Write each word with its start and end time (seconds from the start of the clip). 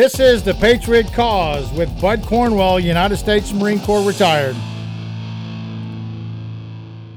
This 0.00 0.18
is 0.18 0.42
the 0.42 0.54
Patriot 0.54 1.12
Cause 1.12 1.70
with 1.74 2.00
Bud 2.00 2.22
Cornwell, 2.22 2.80
United 2.80 3.18
States 3.18 3.52
Marine 3.52 3.80
Corps 3.80 4.00
retired. 4.00 4.56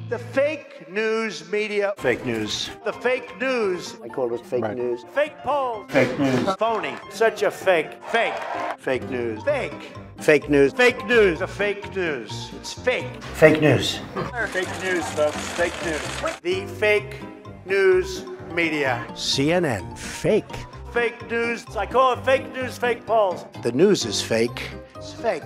The 0.09 0.19
fake 0.19 0.91
news 0.91 1.49
media. 1.49 1.93
Fake 1.97 2.25
news. 2.25 2.69
The 2.83 2.91
fake 2.91 3.39
news. 3.39 3.95
I 4.03 4.09
call 4.09 4.33
it 4.33 4.45
fake 4.45 4.63
Right. 4.63 4.75
news. 4.75 5.05
Fake 5.15 5.37
polls. 5.45 5.89
Fake 5.91 6.19
news. 6.19 6.55
Phony. 6.59 6.93
Such 7.09 7.43
a 7.43 7.51
fake. 7.51 7.87
Fake. 8.11 8.33
Fake 8.77 9.09
news. 9.09 9.41
Fake. 9.43 9.93
Fake 10.17 10.49
news. 10.49 10.73
Fake 10.73 11.07
news. 11.07 11.39
The 11.39 11.47
fake 11.47 11.95
news. 11.95 12.49
It's 12.59 12.73
fake. 12.73 13.23
Fake 13.35 13.61
news. 13.61 14.01
Fake 14.47 14.67
news, 14.83 15.05
folks. 15.11 15.37
Fake 15.37 15.85
news. 15.85 16.01
The 16.41 16.65
fake 16.65 17.21
news 17.65 18.25
media. 18.51 19.05
CNN. 19.15 19.97
Fake. 19.97 20.43
Fake 20.93 21.29
news. 21.29 21.65
I 21.75 21.87
call 21.87 22.13
it 22.13 22.23
fake 22.23 22.53
news, 22.53 22.77
fake 22.77 23.05
polls. 23.07 23.45
The 23.63 23.71
news 23.71 24.05
is 24.05 24.21
fake 24.21 24.69
It's 24.95 25.11
fake. 25.13 25.41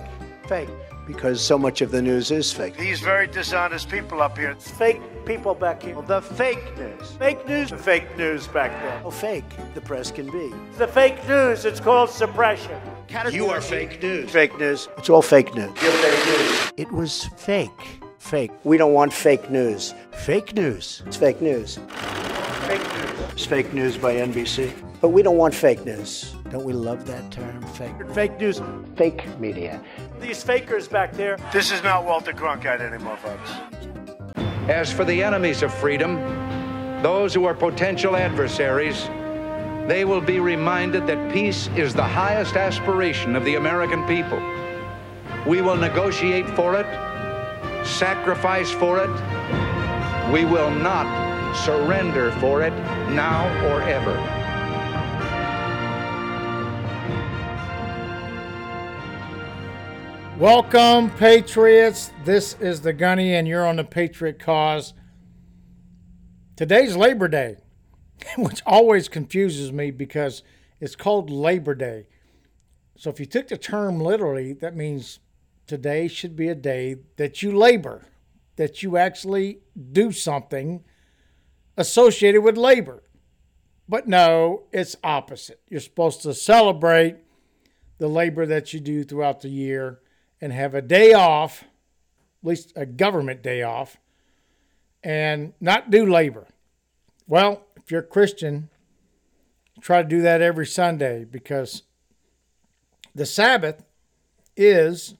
Fake. 0.46 0.68
because 1.06 1.40
so 1.42 1.58
much 1.58 1.80
of 1.80 1.90
the 1.90 2.02
news 2.02 2.30
is 2.30 2.52
fake. 2.52 2.76
These 2.76 3.00
very 3.00 3.26
dishonest 3.26 3.88
people 3.88 4.20
up 4.20 4.36
here. 4.36 4.50
It's 4.50 4.70
fake 4.70 5.00
people 5.24 5.54
back 5.54 5.82
here. 5.82 6.00
The 6.02 6.20
fake 6.20 6.76
news. 6.76 7.12
Fake 7.12 7.48
news. 7.48 7.70
The 7.70 7.78
fake 7.78 8.16
news 8.18 8.46
back 8.46 8.70
there. 8.82 8.98
How 9.00 9.08
fake 9.10 9.44
the 9.74 9.80
press 9.80 10.10
can 10.10 10.30
be. 10.30 10.52
The 10.76 10.86
fake 10.86 11.26
news. 11.26 11.64
It's 11.64 11.80
called 11.80 12.10
suppression. 12.10 12.78
You 13.32 13.46
are 13.46 13.62
fake 13.62 14.02
news. 14.02 14.30
Fake 14.30 14.58
news. 14.58 14.88
It's 14.98 15.08
all 15.08 15.22
fake 15.22 15.54
news. 15.54 15.70
You're 15.82 15.92
fake 15.92 16.26
news. 16.26 16.72
It 16.76 16.92
was 16.92 17.24
fake. 17.38 18.02
Fake. 18.18 18.50
We 18.64 18.76
don't 18.76 18.92
want 18.92 19.14
fake 19.14 19.50
news. 19.50 19.94
Fake 20.12 20.54
news. 20.54 21.02
It's 21.06 21.16
fake 21.16 21.40
news. 21.40 21.78
Fake 22.68 22.82
news. 22.82 23.32
It's 23.32 23.46
fake 23.46 23.72
news 23.72 23.96
by 23.96 24.14
NBC. 24.16 24.74
But 25.00 25.10
we 25.10 25.22
don't 25.22 25.36
want 25.36 25.54
fake 25.54 25.84
news. 25.84 26.34
Don't 26.50 26.64
we 26.64 26.72
love 26.72 27.06
that 27.06 27.30
term? 27.30 27.62
Fake. 27.68 27.94
Fake 28.10 28.40
news. 28.40 28.60
Fake 28.96 29.38
media. 29.38 29.80
These 30.20 30.42
fakers 30.42 30.88
back 30.88 31.12
there. 31.12 31.38
This 31.52 31.70
is 31.70 31.82
not 31.84 32.04
Walter 32.04 32.32
Cronkite 32.32 32.80
anymore, 32.80 33.16
folks. 33.18 33.50
As 34.68 34.92
for 34.92 35.04
the 35.04 35.22
enemies 35.22 35.62
of 35.62 35.72
freedom, 35.72 36.16
those 37.02 37.32
who 37.32 37.44
are 37.44 37.54
potential 37.54 38.16
adversaries, 38.16 39.06
they 39.86 40.04
will 40.04 40.20
be 40.20 40.40
reminded 40.40 41.06
that 41.06 41.32
peace 41.32 41.68
is 41.76 41.94
the 41.94 42.02
highest 42.02 42.56
aspiration 42.56 43.36
of 43.36 43.44
the 43.44 43.54
American 43.54 44.04
people. 44.06 44.42
We 45.46 45.62
will 45.62 45.76
negotiate 45.76 46.50
for 46.50 46.74
it, 46.74 46.86
sacrifice 47.86 48.70
for 48.72 48.98
it. 48.98 49.10
We 50.32 50.44
will 50.44 50.72
not 50.72 51.54
surrender 51.64 52.32
for 52.32 52.62
it 52.62 52.74
now 53.14 53.46
or 53.68 53.80
ever. 53.82 54.37
Welcome, 60.38 61.10
Patriots. 61.10 62.12
This 62.24 62.54
is 62.60 62.80
the 62.80 62.92
Gunny, 62.92 63.34
and 63.34 63.48
you're 63.48 63.66
on 63.66 63.74
the 63.74 63.82
Patriot 63.82 64.38
Cause. 64.38 64.94
Today's 66.54 66.94
Labor 66.94 67.26
Day, 67.26 67.56
which 68.38 68.62
always 68.64 69.08
confuses 69.08 69.72
me 69.72 69.90
because 69.90 70.44
it's 70.78 70.94
called 70.94 71.28
Labor 71.28 71.74
Day. 71.74 72.06
So 72.96 73.10
if 73.10 73.18
you 73.18 73.26
took 73.26 73.48
the 73.48 73.56
term 73.56 73.98
literally, 73.98 74.52
that 74.52 74.76
means 74.76 75.18
today 75.66 76.06
should 76.06 76.36
be 76.36 76.46
a 76.46 76.54
day 76.54 76.98
that 77.16 77.42
you 77.42 77.50
labor, 77.50 78.06
that 78.54 78.80
you 78.80 78.96
actually 78.96 79.58
do 79.90 80.12
something 80.12 80.84
associated 81.76 82.42
with 82.42 82.56
labor. 82.56 83.02
But 83.88 84.06
no, 84.06 84.66
it's 84.72 84.94
opposite. 85.02 85.60
You're 85.68 85.80
supposed 85.80 86.22
to 86.22 86.32
celebrate 86.32 87.16
the 87.98 88.06
labor 88.06 88.46
that 88.46 88.72
you 88.72 88.78
do 88.78 89.02
throughout 89.02 89.40
the 89.40 89.48
year 89.48 90.00
and 90.40 90.52
have 90.52 90.74
a 90.74 90.82
day 90.82 91.12
off, 91.12 91.62
at 91.62 92.48
least 92.48 92.72
a 92.76 92.86
government 92.86 93.42
day 93.42 93.62
off, 93.62 93.96
and 95.02 95.52
not 95.60 95.90
do 95.90 96.06
labor. 96.06 96.46
Well, 97.26 97.66
if 97.76 97.90
you're 97.90 98.00
a 98.00 98.04
Christian, 98.04 98.68
try 99.80 100.02
to 100.02 100.08
do 100.08 100.22
that 100.22 100.42
every 100.42 100.66
Sunday 100.66 101.24
because 101.24 101.82
the 103.14 103.26
Sabbath 103.26 103.84
is 104.56 105.14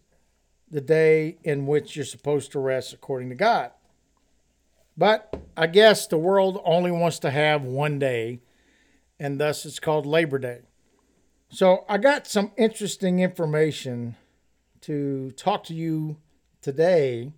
the 0.71 0.81
day 0.81 1.39
in 1.43 1.67
which 1.67 1.97
you're 1.97 2.05
supposed 2.05 2.53
to 2.53 2.59
rest 2.59 2.93
according 2.93 3.31
to 3.31 3.35
God. 3.35 3.73
But 4.97 5.35
I 5.57 5.69
guess 5.69 6.07
the 6.07 6.19
world 6.19 6.61
only 6.65 6.91
wants 6.91 7.21
to 7.21 7.31
have 7.31 7.63
one 7.63 7.99
day, 7.99 8.41
and 9.19 9.41
thus 9.41 9.65
it's 9.65 9.79
called 9.79 10.07
Labor 10.07 10.39
Day. 10.39 10.61
So 11.51 11.85
I 11.89 11.99
got 11.99 12.27
some 12.27 12.53
interesting 12.57 13.21
information 13.21 14.17
to 14.83 15.31
talk 15.33 15.65
to 15.65 15.75
you 15.75 16.17
today 16.61 17.33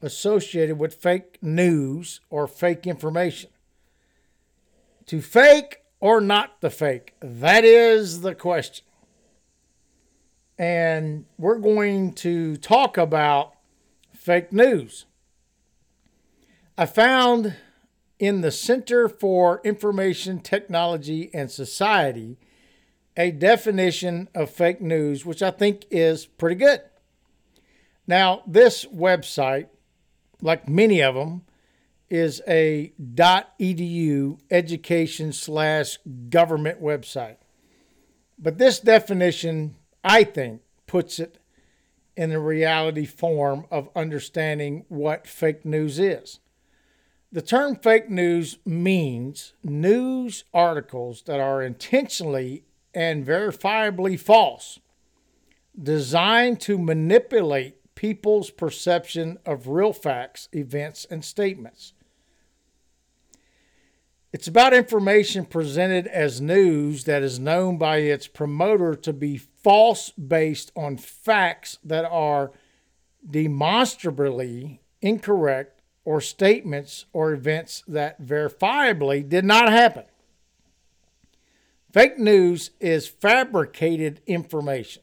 associated 0.00 0.78
with 0.78 0.94
fake 0.94 1.38
news 1.40 2.20
or 2.28 2.46
fake 2.46 2.86
information. 2.86 3.50
To 5.06 5.20
fake 5.20 5.78
or 6.00 6.20
not 6.20 6.60
to 6.60 6.70
fake? 6.70 7.14
That 7.20 7.64
is 7.64 8.20
the 8.22 8.34
question. 8.34 8.84
And 10.58 11.24
we're 11.38 11.58
going 11.58 12.12
to 12.14 12.56
talk 12.56 12.96
about 12.98 13.54
fake 14.12 14.52
news. 14.52 15.06
I 16.76 16.86
found 16.86 17.56
in 18.18 18.40
the 18.40 18.50
Center 18.50 19.08
for 19.08 19.60
Information 19.64 20.40
Technology 20.40 21.30
and 21.34 21.50
Society 21.50 22.38
a 23.16 23.30
definition 23.30 24.28
of 24.34 24.50
fake 24.50 24.80
news, 24.80 25.26
which 25.26 25.42
I 25.42 25.50
think 25.50 25.84
is 25.90 26.26
pretty 26.26 26.56
good. 26.56 26.80
Now, 28.06 28.42
this 28.46 28.84
website, 28.86 29.68
like 30.40 30.68
many 30.68 31.02
of 31.02 31.14
them, 31.14 31.42
is 32.10 32.42
a 32.46 32.92
.edu 33.00 34.38
education 34.50 35.32
slash 35.32 35.98
government 36.28 36.82
website. 36.82 37.36
But 38.38 38.58
this 38.58 38.80
definition, 38.80 39.76
I 40.04 40.24
think, 40.24 40.62
puts 40.86 41.18
it 41.18 41.38
in 42.16 42.30
the 42.30 42.38
reality 42.38 43.06
form 43.06 43.66
of 43.70 43.88
understanding 43.96 44.84
what 44.88 45.26
fake 45.26 45.64
news 45.64 45.98
is. 45.98 46.40
The 47.30 47.40
term 47.40 47.76
fake 47.76 48.10
news 48.10 48.58
means 48.66 49.54
news 49.64 50.44
articles 50.52 51.22
that 51.22 51.40
are 51.40 51.62
intentionally 51.62 52.64
and 52.94 53.26
verifiably 53.26 54.18
false, 54.18 54.78
designed 55.80 56.60
to 56.60 56.78
manipulate 56.78 57.94
people's 57.94 58.50
perception 58.50 59.38
of 59.46 59.68
real 59.68 59.92
facts, 59.92 60.48
events, 60.52 61.06
and 61.10 61.24
statements. 61.24 61.92
It's 64.32 64.48
about 64.48 64.72
information 64.72 65.44
presented 65.44 66.06
as 66.06 66.40
news 66.40 67.04
that 67.04 67.22
is 67.22 67.38
known 67.38 67.76
by 67.76 67.98
its 67.98 68.26
promoter 68.26 68.94
to 68.94 69.12
be 69.12 69.36
false 69.36 70.10
based 70.10 70.72
on 70.74 70.96
facts 70.96 71.78
that 71.84 72.06
are 72.06 72.50
demonstrably 73.28 74.80
incorrect 75.02 75.82
or 76.04 76.20
statements 76.20 77.04
or 77.12 77.32
events 77.32 77.84
that 77.86 78.22
verifiably 78.22 79.28
did 79.28 79.44
not 79.44 79.68
happen. 79.68 80.04
Fake 81.92 82.18
news 82.18 82.70
is 82.80 83.06
fabricated 83.06 84.22
information 84.26 85.02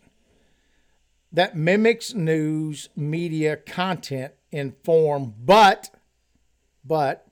that 1.31 1.55
mimics 1.55 2.15
news 2.15 2.89
media 2.95 3.55
content 3.55 4.33
in 4.51 4.73
form 4.83 5.35
but 5.45 5.91
but 6.83 7.27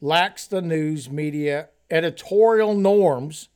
lacks 0.00 0.46
the 0.46 0.62
news 0.62 1.10
media 1.10 1.68
editorial 1.90 2.74
norms 2.74 3.48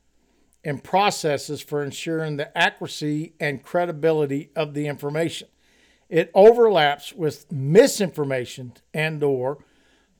and 0.64 0.82
processes 0.82 1.62
for 1.62 1.80
ensuring 1.80 2.36
the 2.36 2.58
accuracy 2.58 3.34
and 3.38 3.62
credibility 3.62 4.50
of 4.56 4.74
the 4.74 4.88
information. 4.88 5.46
It 6.08 6.28
overlaps 6.34 7.12
with 7.12 7.52
misinformation 7.52 8.72
and 8.92 9.22
or 9.22 9.58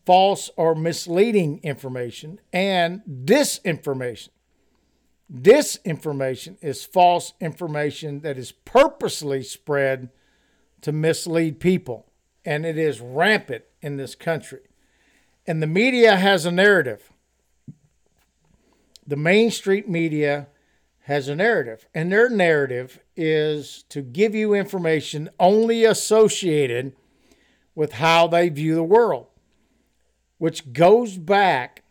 false 0.05 0.51
or 0.57 0.77
misleading 0.77 1.59
information 1.65 2.39
and 2.53 3.03
disinformation. 3.25 4.29
Disinformation 5.33 6.57
is 6.63 6.85
false 6.85 7.33
information 7.41 8.21
that 8.21 8.39
is 8.39 8.53
purposely 8.53 9.43
spread 9.43 10.11
to 10.83 10.93
mislead 10.93 11.59
people, 11.59 12.07
and 12.45 12.65
it 12.65 12.79
is 12.79 13.01
rampant 13.01 13.65
in 13.83 13.97
this 13.97 14.15
country. 14.15 14.61
And 15.47 15.63
the 15.63 15.67
media 15.67 16.17
has 16.17 16.47
a 16.47 16.53
narrative. 16.53 17.11
The 19.07 19.17
mainstream 19.17 19.91
media 19.91 20.49
has 21.03 21.29
a 21.29 21.37
narrative, 21.37 21.87
and 21.95 22.11
their 22.11 22.29
narrative 22.29 23.01
is 23.17 23.85
to 23.89 24.03
give 24.03 24.35
you 24.35 24.55
information 24.55 25.31
only 25.39 25.85
associated 25.85 26.93
with 27.75 27.93
how 27.95 28.27
they 28.27 28.49
view 28.49 28.75
the 28.75 28.83
world, 28.83 29.27
which 30.39 30.73
goes 30.73 31.17
back 31.17 31.85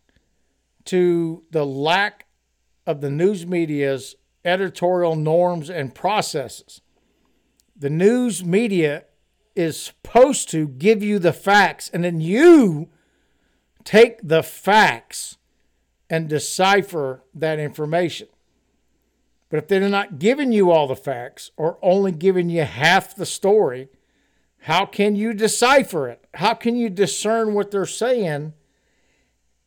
to 0.86 1.44
the 1.52 1.66
lack 1.66 2.25
of 2.86 3.02
the 3.02 3.10
news 3.10 3.46
media's 3.46 4.16
editorial 4.44 5.16
norms 5.16 5.70
and 5.70 5.96
processes. 5.96 6.82
The 7.76 7.90
news 7.90 8.46
media 8.46 9.06
is 9.56 9.80
supposed 9.80 10.50
to 10.52 10.68
give 10.68 11.02
you 11.02 11.20
the 11.20 11.34
facts, 11.34 11.90
and 11.94 12.04
then 12.04 12.22
you 12.22 12.90
take 13.84 14.20
the 14.22 14.44
facts 14.44 15.38
and 16.10 16.30
decipher 16.30 17.24
that 17.34 17.60
information. 17.60 18.28
But 19.50 19.58
if 19.58 19.68
they're 19.68 19.88
not 19.90 20.20
giving 20.20 20.52
you 20.52 20.72
all 20.72 20.88
the 20.88 20.96
facts 20.96 21.52
or 21.56 21.78
only 21.82 22.12
giving 22.12 22.50
you 22.50 22.64
half 22.64 23.16
the 23.16 23.26
story, 23.26 23.90
how 24.60 24.86
can 24.86 25.16
you 25.16 25.34
decipher 25.34 26.10
it? 26.10 26.26
How 26.36 26.54
can 26.54 26.76
you 26.76 26.90
discern 26.90 27.54
what 27.54 27.72
they're 27.72 27.86
saying 27.86 28.54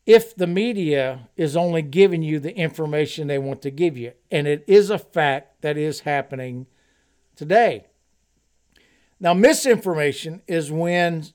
if 0.09 0.35
the 0.35 0.47
media 0.47 1.29
is 1.37 1.55
only 1.55 1.83
giving 1.83 2.23
you 2.23 2.41
the 2.41 2.57
information 2.57 3.27
they 3.27 3.39
want 3.39 3.61
to 3.61 3.71
give 3.71 3.95
you? 3.95 4.13
And 4.31 4.47
it 4.47 4.65
is 4.67 4.89
a 4.89 4.99
fact 4.99 5.61
that 5.61 5.77
is 5.77 6.01
happening 6.01 6.67
today. 7.37 7.89
Now, 9.21 9.35
misinformation 9.35 10.41
is 10.49 10.73
when 10.73 11.27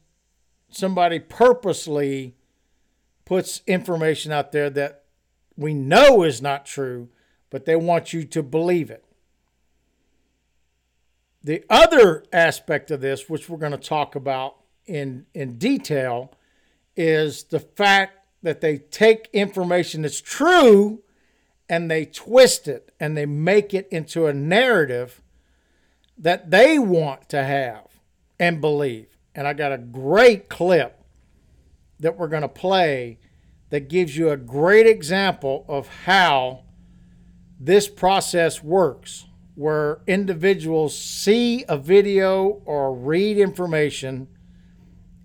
somebody 0.71 1.19
purposely 1.19 2.35
puts 3.25 3.61
information 3.67 4.31
out 4.31 4.51
there 4.51 4.71
that 4.71 5.03
we 5.55 5.75
know 5.75 6.23
is 6.23 6.41
not 6.41 6.65
true, 6.65 7.09
but 7.51 7.65
they 7.65 7.75
want 7.75 8.11
you 8.11 8.23
to 8.23 8.41
believe 8.41 8.89
it. 8.89 9.05
The 11.43 11.63
other 11.69 12.23
aspect 12.33 12.89
of 12.89 13.01
this, 13.01 13.29
which 13.29 13.47
we're 13.47 13.59
going 13.59 13.71
to 13.71 13.77
talk 13.77 14.15
about 14.15 14.55
in, 14.87 15.27
in 15.35 15.59
detail, 15.59 16.33
is 16.95 17.43
the 17.43 17.59
fact 17.59 18.17
that 18.43 18.61
they 18.61 18.77
take 18.77 19.29
information 19.33 20.03
that's 20.03 20.21
true 20.21 21.01
and 21.69 21.89
they 21.89 22.05
twist 22.05 22.67
it 22.67 22.93
and 22.99 23.17
they 23.17 23.25
make 23.25 23.73
it 23.73 23.87
into 23.89 24.27
a 24.27 24.33
narrative 24.33 25.21
that 26.17 26.51
they 26.51 26.77
want 26.77 27.29
to 27.29 27.43
have 27.43 27.87
and 28.37 28.61
believe. 28.61 29.07
And 29.33 29.47
I 29.47 29.53
got 29.53 29.71
a 29.71 29.77
great 29.77 30.49
clip 30.49 31.01
that 31.99 32.17
we're 32.17 32.27
going 32.27 32.41
to 32.43 32.49
play 32.49 33.17
that 33.69 33.89
gives 33.89 34.15
you 34.15 34.29
a 34.29 34.37
great 34.37 34.85
example 34.85 35.65
of 35.67 35.87
how 36.05 36.63
this 37.59 37.87
process 37.87 38.61
works, 38.61 39.25
where 39.55 40.01
individuals 40.05 40.97
see 40.97 41.63
a 41.69 41.77
video 41.77 42.61
or 42.65 42.93
read 42.93 43.37
information 43.37 44.27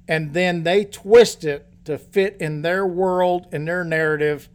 and 0.09 0.32
then 0.32 0.62
they 0.62 0.85
twist 0.85 1.44
it 1.44 1.68
to 1.88 1.96
fit 1.96 2.37
in 2.38 2.61
their 2.61 2.87
world 2.87 3.46
and 3.50 3.67
their 3.67 3.82
narrative, 3.82 4.50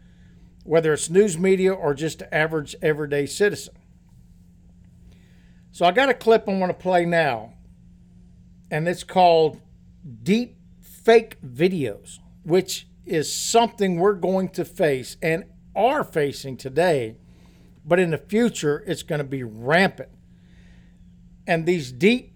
whether 0.63 0.93
it's 0.93 1.09
news 1.09 1.35
media 1.35 1.73
or 1.73 1.95
just 1.95 2.19
the 2.19 2.33
average 2.33 2.75
everyday 2.79 3.25
citizen. 3.25 3.73
So 5.71 5.83
I 5.83 5.91
got 5.91 6.09
a 6.09 6.13
clip 6.13 6.47
I 6.47 6.53
want 6.53 6.69
to 6.69 6.77
play 6.77 7.05
now, 7.05 7.53
and 8.69 8.87
it's 8.87 9.03
called 9.03 9.59
Deep 10.21 10.57
Fake 10.79 11.41
Videos, 11.41 12.19
which 12.43 12.85
is 13.03 13.33
something 13.33 13.95
we're 13.95 14.13
going 14.13 14.49
to 14.49 14.63
face 14.63 15.17
and 15.19 15.45
are 15.75 16.03
facing 16.03 16.55
today, 16.55 17.17
but 17.83 17.97
in 17.97 18.11
the 18.11 18.19
future, 18.19 18.83
it's 18.85 19.01
going 19.01 19.17
to 19.17 19.25
be 19.25 19.41
rampant. 19.41 20.09
And 21.47 21.65
these 21.65 21.91
deep, 21.91 22.35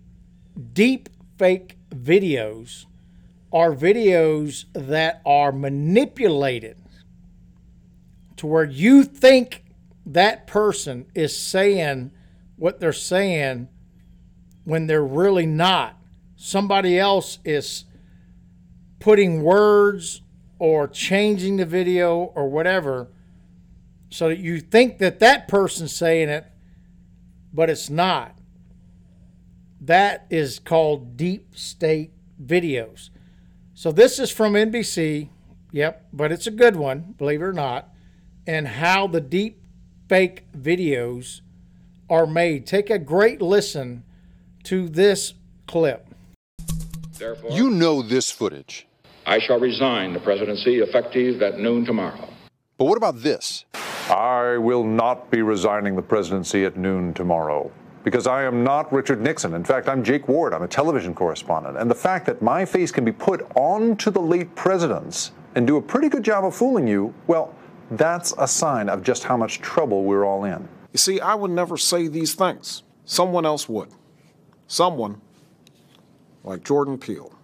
deep 0.74 1.08
fake 1.38 1.78
videos 1.92 2.86
are 3.52 3.74
videos 3.74 4.66
that 4.74 5.22
are 5.26 5.52
manipulated 5.52 6.78
to 8.38 8.48
where 8.48 8.66
you 8.66 9.04
think 9.04 9.64
that 10.06 10.48
person 10.48 11.06
is 11.16 11.38
saying 11.38 12.12
what 12.56 12.80
they're 12.80 12.94
saying 12.94 13.68
when 14.64 14.88
they're 14.88 15.04
really 15.04 15.46
not. 15.46 15.98
Somebody 16.36 17.00
else 17.00 17.40
is 17.44 17.86
putting 19.00 19.44
words 19.44 20.22
or 20.60 20.88
changing 20.88 21.58
the 21.58 21.66
video 21.66 22.32
or 22.36 22.50
whatever 22.50 23.10
so 24.10 24.30
that 24.30 24.40
you 24.40 24.60
think 24.60 25.00
that 25.00 25.20
that 25.20 25.48
person's 25.48 25.96
saying 25.96 26.30
it, 26.30 26.46
but 27.54 27.70
it's 27.70 27.90
not. 27.90 28.38
That 29.82 30.26
is 30.30 30.60
called 30.60 31.18
deep 31.18 31.56
state 31.56 32.12
videos. 32.44 33.10
So 33.78 33.92
this 33.92 34.18
is 34.18 34.32
from 34.32 34.54
NBC. 34.54 35.30
Yep, 35.72 36.08
but 36.12 36.32
it's 36.32 36.48
a 36.48 36.52
good 36.52 36.78
one, 36.78 37.14
believe 37.16 37.44
it 37.44 37.46
or 37.46 37.54
not. 37.54 37.90
And 38.48 38.68
how 38.68 39.06
the 39.06 39.22
deep 39.22 39.62
fake 40.10 40.52
videos 40.52 41.42
are 42.10 42.26
made. 42.26 42.66
Take 42.66 42.90
a 42.90 42.98
great 42.98 43.40
listen 43.40 44.04
to 44.64 44.90
this 44.90 45.36
clip. 45.68 46.08
Therefore, 47.20 47.52
You 47.52 47.70
know 47.70 48.02
this 48.02 48.32
footage. 48.32 48.88
I 49.28 49.38
shall 49.38 49.60
resign 49.60 50.14
the 50.14 50.22
presidency 50.22 50.80
effective 50.80 51.44
at 51.44 51.60
noon 51.60 51.86
tomorrow. 51.86 52.30
But 52.80 52.86
what 52.86 52.98
about 52.98 53.22
this? 53.22 53.66
I 54.10 54.58
will 54.58 54.86
not 54.86 55.30
be 55.30 55.44
resigning 55.44 55.96
the 55.96 56.02
presidency 56.02 56.66
at 56.66 56.78
noon 56.78 57.14
tomorrow 57.14 57.72
because 58.07 58.25
I 58.25 58.45
am 58.45 58.63
not 58.63 58.94
Richard 58.94 59.19
Nixon. 59.19 59.54
In 59.54 59.65
fact, 59.65 59.89
I'm 59.89 60.01
Jake 60.01 60.30
Ward. 60.30 60.54
I'm 60.54 60.63
a 60.63 60.68
television 60.69 61.13
correspondent. 61.13 61.75
And 61.75 61.92
the 61.92 61.95
fact 61.95 62.25
that 62.27 62.42
my 62.42 62.63
face 62.63 62.89
can 62.89 63.04
be 63.04 63.12
put 63.12 63.45
onto 63.54 64.09
the 64.09 64.21
late 64.21 64.56
presidents 64.56 65.33
and 65.56 65.68
do 65.68 65.75
a 65.75 65.81
pretty 65.81 66.07
good 66.07 66.24
job 66.24 66.45
of 66.45 66.56
fooling 66.56 66.88
you, 66.88 67.13
well, 67.27 67.54
that's 67.92 68.33
a 68.38 68.48
sign 68.48 68.88
of 68.88 69.04
just 69.04 69.25
how 69.25 69.36
much 69.36 69.59
trouble 69.59 70.06
we're 70.06 70.24
all 70.24 70.45
in. 70.45 70.69
You 70.94 71.00
see, 71.00 71.19
I 71.19 71.36
would 71.36 71.51
never 71.51 71.75
say 71.75 72.07
these 72.07 72.33
things. 72.33 72.83
Someone 73.04 73.45
else 73.45 73.68
would. 73.68 73.89
Someone 74.68 75.19
like 76.45 76.63
Jordan 76.63 76.98
Peele. 76.98 77.37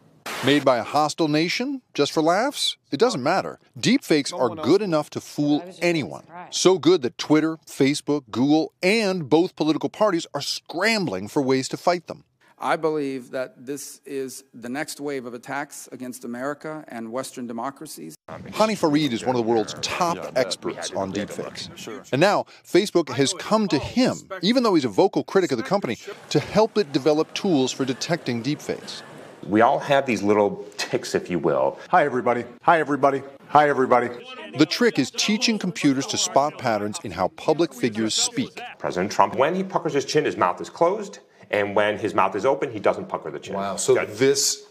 Made 0.46 0.66
by 0.66 0.78
a 0.78 0.84
hostile 0.84 1.28
nation? 1.28 1.81
Just 1.94 2.12
for 2.12 2.22
laughs? 2.22 2.78
It 2.92 3.00
doesn't 3.00 3.24
matter. 3.24 3.60
Deepfakes 3.80 4.38
are 4.38 4.50
good 4.50 4.81
enough 4.81 5.10
to 5.12 5.22
fool 5.22 5.64
anyone. 5.81 6.25
So 6.50 6.78
good 6.78 7.02
that 7.02 7.18
Twitter, 7.18 7.58
Facebook, 7.66 8.24
Google, 8.30 8.74
and 8.81 9.30
both 9.30 9.56
political 9.56 9.90
parties 9.90 10.28
are 10.34 10.42
scrambling 10.42 11.28
for 11.28 11.42
ways 11.42 11.68
to 11.70 11.78
fight 11.78 12.08
them. 12.08 12.24
I 12.60 12.78
believe 12.78 13.31
that 13.31 13.66
this 13.66 14.00
is 14.06 14.46
the 14.54 14.70
next 14.70 15.02
wave 15.02 15.25
of 15.25 15.34
attacks 15.34 15.90
against 15.92 16.24
America 16.24 16.86
and 16.88 17.12
Western 17.12 17.46
democracies. 17.46 18.16
Hany 18.54 18.75
Farid 18.75 19.12
is 19.12 19.25
one 19.25 19.36
of 19.36 19.46
the 19.46 19.52
world's 19.52 19.75
top 19.82 20.32
experts 20.38 20.89
on 20.92 21.12
deepfakes. 21.12 21.68
And 22.13 22.22
now, 22.22 22.46
Facebook 22.65 23.10
has 23.10 23.34
come 23.34 23.68
to 23.68 23.77
him, 23.77 24.15
even 24.42 24.63
though 24.63 24.75
he's 24.75 24.86
a 24.86 24.89
vocal 24.89 25.25
critic 25.25 25.51
of 25.51 25.58
the 25.58 25.63
company, 25.63 25.98
to 26.30 26.39
help 26.39 26.77
it 26.77 26.94
develop 26.94 27.34
tools 27.34 27.74
for 27.74 27.84
detecting 27.84 28.42
deepfakes. 28.42 29.01
We 29.48 29.62
all 29.62 29.80
have 29.80 30.06
these 30.06 30.24
little 30.24 30.66
ticks, 30.78 31.16
if 31.16 31.30
you 31.30 31.40
will. 31.40 31.80
Hi, 31.90 32.06
everybody. 32.06 32.46
Hi, 32.64 32.80
everybody. 32.80 33.22
Hi, 33.48 33.70
everybody. 33.70 34.10
The 34.58 34.66
trick 34.66 34.98
is 35.00 35.12
teaching 35.12 35.60
computers 35.60 36.06
to 36.08 36.18
spot 36.18 36.58
patterns 36.58 37.00
in 37.04 37.12
how 37.12 37.28
public 37.30 37.74
figures 37.74 38.14
speak. 38.14 38.60
President 38.80 39.12
Trump, 39.12 39.36
when 39.36 39.56
he 39.56 39.64
puckers 39.64 39.94
his 39.94 40.06
chin, 40.06 40.26
his 40.26 40.38
mouth 40.38 40.60
is 40.62 40.70
closed, 40.70 41.20
and 41.52 41.76
when 41.76 41.98
his 41.98 42.14
mouth 42.14 42.36
is 42.36 42.46
open, 42.46 42.72
he 42.72 42.80
doesn't 42.80 43.10
pucker 43.10 43.30
the 43.32 43.40
chin. 43.40 43.56
Wow. 43.56 43.76
So 43.76 43.94
this 44.06 44.64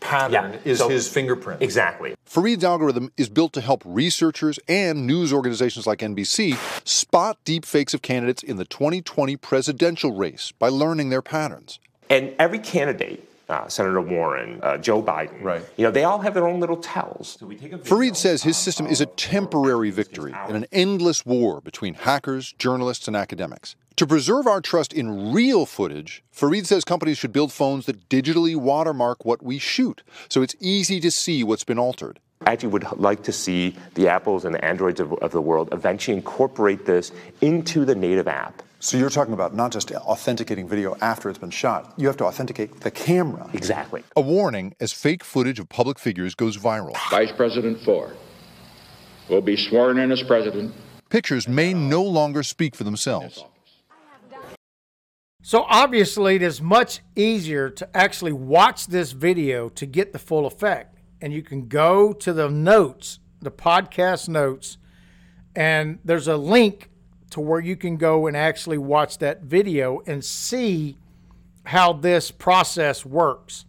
pattern 0.00 0.52
Yeah, 0.52 0.58
is 0.64 0.78
so- 0.78 0.88
his 0.88 1.08
fingerprint. 1.08 1.62
Exactly. 1.62 2.14
Farid's 2.24 2.62
algorithm 2.64 3.10
is 3.16 3.28
built 3.28 3.52
to 3.54 3.60
help 3.60 3.82
researchers 3.84 4.58
and 4.68 5.06
news 5.06 5.32
organizations 5.32 5.86
like 5.86 6.00
NBC 6.02 6.56
spot 6.86 7.38
deepfakes 7.44 7.94
of 7.94 8.02
candidates 8.02 8.42
in 8.42 8.56
the 8.56 8.64
2020 8.64 9.36
presidential 9.36 10.12
race 10.12 10.52
by 10.58 10.68
learning 10.68 11.08
their 11.10 11.22
patterns. 11.22 11.78
And 12.08 12.34
every 12.38 12.58
candidate, 12.58 13.28
uh, 13.50 13.68
Senator 13.68 14.00
Warren, 14.00 14.60
uh, 14.62 14.78
Joe 14.78 15.02
Biden, 15.02 15.42
Right. 15.42 15.62
you 15.76 15.84
know, 15.84 15.90
they 15.90 16.04
all 16.04 16.20
have 16.20 16.34
their 16.34 16.46
own 16.46 16.60
little 16.60 16.76
tells. 16.76 17.36
So 17.38 17.46
we 17.46 17.56
take 17.56 17.72
a 17.72 17.78
Farid 17.78 18.16
says 18.16 18.42
his 18.44 18.56
system 18.56 18.86
is 18.86 19.00
a 19.00 19.06
temporary 19.06 19.90
victory 19.90 20.34
in 20.48 20.56
an 20.56 20.66
endless 20.72 21.26
war 21.26 21.60
between 21.60 21.94
hackers, 21.94 22.54
journalists, 22.58 23.08
and 23.08 23.16
academics. 23.16 23.76
To 23.96 24.06
preserve 24.06 24.46
our 24.46 24.60
trust 24.62 24.92
in 24.94 25.32
real 25.32 25.66
footage, 25.66 26.22
Farid 26.30 26.66
says 26.66 26.84
companies 26.84 27.18
should 27.18 27.32
build 27.32 27.52
phones 27.52 27.86
that 27.86 28.08
digitally 28.08 28.56
watermark 28.56 29.24
what 29.24 29.42
we 29.42 29.58
shoot, 29.58 30.02
so 30.28 30.40
it's 30.40 30.54
easy 30.60 31.00
to 31.00 31.10
see 31.10 31.44
what's 31.44 31.64
been 31.64 31.78
altered. 31.78 32.18
I 32.46 32.52
actually 32.52 32.70
would 32.70 32.86
like 32.98 33.22
to 33.24 33.32
see 33.32 33.76
the 33.96 34.08
Apples 34.08 34.46
and 34.46 34.54
the 34.54 34.64
Androids 34.64 35.00
of, 35.00 35.12
of 35.14 35.32
the 35.32 35.42
world 35.42 35.68
eventually 35.72 36.16
incorporate 36.16 36.86
this 36.86 37.12
into 37.42 37.84
the 37.84 37.94
native 37.94 38.26
app. 38.28 38.62
So 38.82 38.96
you're 38.96 39.10
talking 39.10 39.34
about 39.34 39.54
not 39.54 39.72
just 39.72 39.92
authenticating 39.92 40.66
video 40.66 40.96
after 41.02 41.28
it's 41.28 41.38
been 41.38 41.50
shot, 41.50 41.92
you 41.98 42.06
have 42.06 42.16
to 42.16 42.24
authenticate 42.24 42.80
the 42.80 42.90
camera. 42.90 43.46
Exactly. 43.52 44.02
A 44.16 44.22
warning 44.22 44.74
as 44.80 44.90
fake 44.90 45.22
footage 45.22 45.58
of 45.58 45.68
public 45.68 45.98
figures 45.98 46.34
goes 46.34 46.56
viral. 46.56 46.96
Vice 47.10 47.30
President 47.30 47.78
Ford 47.82 48.16
will 49.28 49.42
be 49.42 49.54
sworn 49.54 49.98
in 49.98 50.10
as 50.10 50.22
president. 50.22 50.74
Pictures 51.10 51.46
may 51.46 51.74
no 51.74 52.02
longer 52.02 52.42
speak 52.42 52.74
for 52.74 52.84
themselves. 52.84 53.44
So 55.42 55.66
obviously, 55.68 56.36
it 56.36 56.42
is 56.42 56.62
much 56.62 57.00
easier 57.14 57.68
to 57.68 57.96
actually 57.96 58.32
watch 58.32 58.86
this 58.86 59.12
video 59.12 59.68
to 59.70 59.84
get 59.84 60.14
the 60.14 60.18
full 60.18 60.46
effect. 60.46 60.96
And 61.20 61.34
you 61.34 61.42
can 61.42 61.68
go 61.68 62.14
to 62.14 62.32
the 62.32 62.48
notes, 62.48 63.18
the 63.40 63.50
podcast 63.50 64.26
notes, 64.26 64.78
and 65.54 65.98
there's 66.02 66.28
a 66.28 66.38
link 66.38 66.89
to 67.30 67.40
where 67.40 67.60
you 67.60 67.76
can 67.76 67.96
go 67.96 68.26
and 68.26 68.36
actually 68.36 68.78
watch 68.78 69.18
that 69.18 69.42
video 69.42 70.02
and 70.06 70.24
see 70.24 70.98
how 71.64 71.92
this 71.92 72.30
process 72.30 73.04
works. 73.04 73.64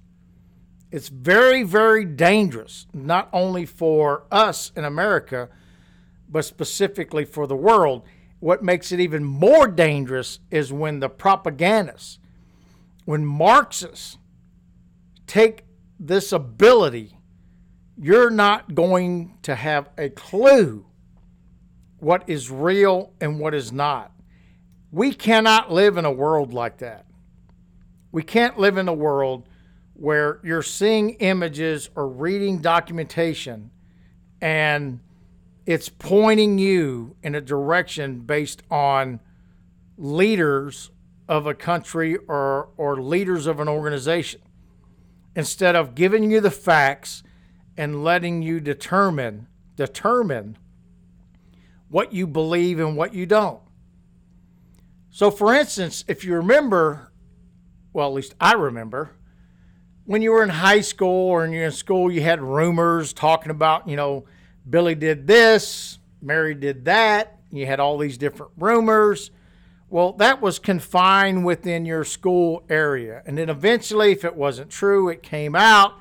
It's 0.91 1.07
very, 1.07 1.63
very 1.63 2.03
dangerous, 2.03 2.87
not 2.93 3.29
only 3.31 3.65
for 3.65 4.25
us 4.31 4.71
in 4.75 4.83
America, 4.83 5.49
but 6.27 6.43
specifically 6.43 7.23
for 7.23 7.47
the 7.47 7.55
world. 7.55 8.03
What 8.39 8.63
makes 8.63 8.91
it 8.91 8.99
even 8.99 9.23
more 9.23 9.67
dangerous 9.67 10.39
is 10.49 10.73
when 10.73 10.99
the 10.99 11.09
propagandists, 11.09 12.19
when 13.05 13.25
Marxists 13.25 14.17
take 15.27 15.63
this 15.99 16.31
ability, 16.31 17.17
you're 17.97 18.31
not 18.31 18.73
going 18.73 19.37
to 19.43 19.55
have 19.55 19.89
a 19.97 20.09
clue 20.09 20.85
what 22.01 22.23
is 22.27 22.49
real 22.49 23.13
and 23.21 23.39
what 23.39 23.53
is 23.53 23.71
not. 23.71 24.11
We 24.91 25.13
cannot 25.13 25.71
live 25.71 25.97
in 25.97 26.03
a 26.03 26.11
world 26.11 26.51
like 26.51 26.79
that. 26.79 27.05
We 28.11 28.23
can't 28.23 28.57
live 28.57 28.77
in 28.77 28.87
a 28.87 28.93
world 28.93 29.47
where 29.93 30.39
you're 30.43 30.63
seeing 30.63 31.11
images 31.11 31.91
or 31.95 32.07
reading 32.07 32.57
documentation 32.57 33.69
and 34.41 34.99
it's 35.67 35.89
pointing 35.89 36.57
you 36.57 37.15
in 37.21 37.35
a 37.35 37.41
direction 37.41 38.21
based 38.21 38.63
on 38.71 39.19
leaders 39.95 40.89
of 41.29 41.45
a 41.45 41.53
country 41.53 42.17
or, 42.27 42.69
or 42.77 42.99
leaders 42.99 43.45
of 43.45 43.59
an 43.59 43.69
organization 43.69 44.41
instead 45.35 45.75
of 45.75 45.93
giving 45.93 46.31
you 46.31 46.41
the 46.41 46.49
facts 46.49 47.21
and 47.77 48.03
letting 48.03 48.41
you 48.41 48.59
determine 48.59 49.47
determine 49.75 50.57
what 51.91 52.13
you 52.13 52.25
believe 52.25 52.79
and 52.79 52.97
what 52.97 53.13
you 53.13 53.27
don't. 53.27 53.59
So 55.11 55.29
for 55.29 55.53
instance, 55.53 56.03
if 56.07 56.23
you 56.25 56.33
remember, 56.35 57.11
well 57.93 58.07
at 58.07 58.13
least 58.13 58.33
I 58.39 58.53
remember, 58.53 59.11
when 60.05 60.21
you 60.21 60.31
were 60.31 60.41
in 60.41 60.49
high 60.49 60.81
school 60.81 61.29
or 61.29 61.45
you're 61.45 61.65
in 61.65 61.71
school, 61.71 62.11
you 62.11 62.21
had 62.21 62.41
rumors 62.41 63.13
talking 63.13 63.51
about, 63.51 63.87
you 63.87 63.95
know, 63.95 64.25
Billy 64.67 64.95
did 64.95 65.27
this, 65.27 65.99
Mary 66.21 66.55
did 66.55 66.85
that. 66.85 67.37
You 67.51 67.65
had 67.65 67.79
all 67.79 67.97
these 67.97 68.17
different 68.17 68.53
rumors. 68.57 69.29
Well, 69.89 70.13
that 70.13 70.41
was 70.41 70.57
confined 70.57 71.45
within 71.45 71.85
your 71.85 72.05
school 72.05 72.63
area. 72.69 73.21
And 73.25 73.37
then 73.37 73.49
eventually, 73.49 74.13
if 74.13 74.23
it 74.23 74.35
wasn't 74.35 74.69
true, 74.69 75.09
it 75.09 75.21
came 75.21 75.53
out. 75.53 75.95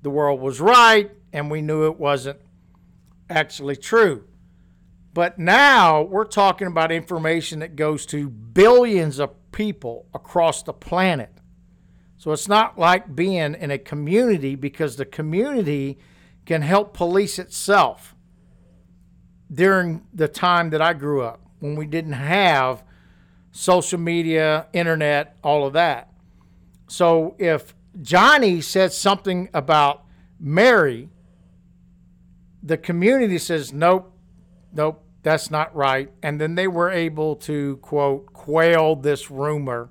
The 0.00 0.08
world 0.08 0.40
was 0.40 0.58
right, 0.58 1.10
and 1.34 1.50
we 1.50 1.60
knew 1.60 1.84
it 1.84 2.00
wasn't 2.00 2.38
actually 3.28 3.76
true. 3.76 4.24
But 5.16 5.38
now 5.38 6.02
we're 6.02 6.26
talking 6.26 6.66
about 6.66 6.92
information 6.92 7.60
that 7.60 7.74
goes 7.74 8.04
to 8.04 8.28
billions 8.28 9.18
of 9.18 9.30
people 9.50 10.04
across 10.12 10.62
the 10.62 10.74
planet. 10.74 11.32
So 12.18 12.32
it's 12.32 12.48
not 12.48 12.78
like 12.78 13.16
being 13.16 13.54
in 13.54 13.70
a 13.70 13.78
community 13.78 14.56
because 14.56 14.96
the 14.96 15.06
community 15.06 15.98
can 16.44 16.60
help 16.60 16.92
police 16.92 17.38
itself 17.38 18.14
during 19.50 20.06
the 20.12 20.28
time 20.28 20.68
that 20.68 20.82
I 20.82 20.92
grew 20.92 21.22
up 21.22 21.40
when 21.60 21.76
we 21.76 21.86
didn't 21.86 22.12
have 22.12 22.84
social 23.52 23.98
media, 23.98 24.66
internet, 24.74 25.38
all 25.42 25.66
of 25.66 25.72
that. 25.72 26.12
So 26.88 27.36
if 27.38 27.74
Johnny 28.02 28.60
says 28.60 28.94
something 28.94 29.48
about 29.54 30.04
Mary, 30.38 31.08
the 32.62 32.76
community 32.76 33.38
says, 33.38 33.72
nope, 33.72 34.12
nope, 34.74 35.04
that's 35.26 35.50
not 35.50 35.74
right. 35.74 36.08
And 36.22 36.40
then 36.40 36.54
they 36.54 36.68
were 36.68 36.88
able 36.88 37.34
to, 37.34 37.78
quote, 37.78 38.32
quail 38.32 38.94
this 38.94 39.28
rumor 39.28 39.90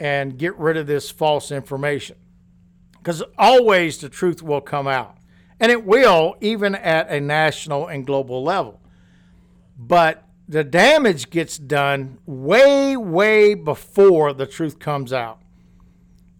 and 0.00 0.36
get 0.36 0.58
rid 0.58 0.76
of 0.76 0.88
this 0.88 1.08
false 1.08 1.52
information. 1.52 2.16
Because 2.98 3.22
always 3.38 3.98
the 3.98 4.08
truth 4.08 4.42
will 4.42 4.60
come 4.60 4.88
out. 4.88 5.18
And 5.60 5.70
it 5.70 5.84
will, 5.84 6.34
even 6.40 6.74
at 6.74 7.08
a 7.08 7.20
national 7.20 7.86
and 7.86 8.04
global 8.04 8.42
level. 8.42 8.80
But 9.78 10.24
the 10.48 10.64
damage 10.64 11.30
gets 11.30 11.58
done 11.58 12.18
way, 12.26 12.96
way 12.96 13.54
before 13.54 14.32
the 14.32 14.46
truth 14.46 14.80
comes 14.80 15.12
out. 15.12 15.38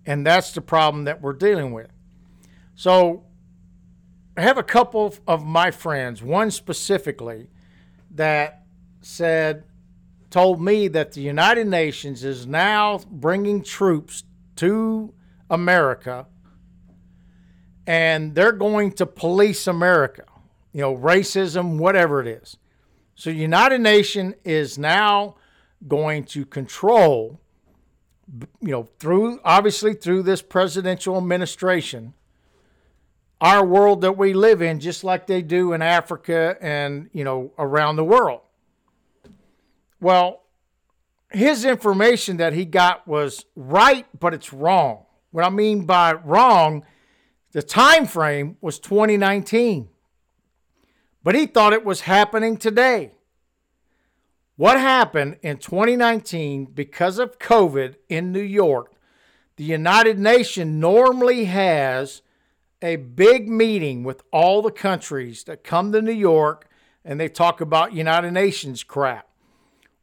And 0.05 0.27
that's 0.27 0.51
the 0.51 0.61
problem 0.61 1.05
that 1.05 1.23
we're 1.23 1.33
dealing 1.33 1.73
with. 1.73 1.93
So 2.75 3.23
I 4.37 4.41
have 4.41 4.59
a 4.59 4.65
couple 4.65 5.15
of 5.29 5.45
my 5.45 5.71
friends, 5.71 6.25
one 6.25 6.51
specifically, 6.51 7.51
that 8.17 8.63
said, 9.01 9.65
told 10.31 10.61
me 10.61 10.89
that 10.89 11.13
the 11.13 11.21
United 11.21 11.67
Nations 11.67 12.25
is 12.25 12.47
now 12.47 13.01
bringing 13.11 13.63
troops 13.63 14.25
to 14.57 15.15
America 15.49 16.27
and 17.87 18.35
they're 18.35 18.53
going 18.53 18.93
to 18.93 19.07
police 19.07 19.67
America, 19.67 20.25
you 20.73 20.81
know, 20.81 20.97
racism, 20.97 21.79
whatever 21.79 22.21
it 22.21 22.27
is. 22.27 22.57
So, 23.15 23.31
United 23.31 23.81
Nation 23.81 24.35
is 24.45 24.77
now 24.77 25.37
going 25.87 26.25
to 26.25 26.45
control, 26.45 27.41
you 28.61 28.73
know, 28.73 28.89
through 28.99 29.41
obviously 29.45 29.95
through 29.95 30.25
this 30.25 30.43
presidential 30.43 31.17
administration, 31.17 32.13
our 33.41 33.65
world 33.65 34.01
that 34.01 34.17
we 34.17 34.33
live 34.33 34.63
in, 34.63 34.81
just 34.81 35.05
like 35.05 35.27
they 35.27 35.43
do 35.43 35.73
in 35.73 35.83
Africa 35.83 36.57
and, 36.61 37.11
you 37.13 37.25
know, 37.25 37.53
around 37.59 37.97
the 37.97 38.05
world. 38.05 38.41
Well, 40.01 40.43
his 41.31 41.65
information 41.65 42.39
that 42.39 42.53
he 42.53 42.65
got 42.65 43.07
was 43.07 43.45
right, 43.55 44.07
but 44.19 44.33
it's 44.33 44.53
wrong. 44.53 45.05
What 45.33 45.45
I 45.45 45.51
mean 45.51 45.85
by 45.85 46.15
wrong, 46.15 46.85
the 47.53 47.63
time 47.63 48.07
frame 48.07 48.57
was 48.61 48.79
2019. 48.79 49.89
But 51.23 51.35
he 51.35 51.47
thought 51.47 51.73
it 51.73 51.85
was 51.85 52.03
happening 52.03 52.57
today. 52.57 53.13
What 54.57 54.79
happened 54.79 55.37
in 55.43 55.59
2019 55.59 56.67
because 56.67 57.19
of 57.19 57.39
COVID 57.39 57.97
in 58.09 58.33
New 58.33 58.41
York? 58.41 58.93
The 59.57 59.65
United 59.65 60.19
Nations 60.19 60.71
normally 60.73 61.47
has 61.47 62.23
a 62.87 62.97
big 62.97 63.49
meeting 63.49 64.05
with 64.05 64.23
all 64.33 64.63
the 64.63 64.71
countries 64.71 65.45
that 65.45 65.65
come 65.65 65.91
to 65.93 66.01
New 66.01 66.13
York 66.13 66.69
and 67.05 67.19
they 67.19 67.29
talk 67.29 67.61
about 67.61 67.93
United 67.93 68.31
Nations 68.31 68.85
crap. 68.85 69.29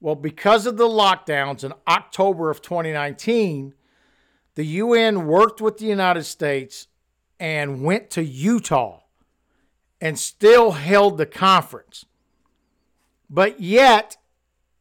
Well, 0.01 0.15
because 0.15 0.65
of 0.65 0.75
the 0.75 0.87
lockdowns 0.87 1.63
in 1.63 1.73
October 1.87 2.49
of 2.49 2.61
2019, 2.61 3.73
the 4.55 4.65
UN 4.65 5.25
worked 5.25 5.61
with 5.61 5.77
the 5.77 5.85
United 5.85 6.25
States 6.25 6.87
and 7.39 7.83
went 7.83 8.09
to 8.11 8.23
Utah 8.23 8.99
and 10.01 10.19
still 10.19 10.71
held 10.71 11.17
the 11.17 11.25
conference. 11.25 12.05
But 13.29 13.61
yet, 13.61 14.17